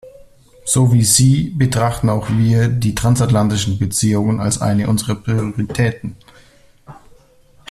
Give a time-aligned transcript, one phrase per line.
[0.65, 6.15] So wie Sie betrachten auch wir die transatlantischen Beziehungen als eine unserer Prioritäten.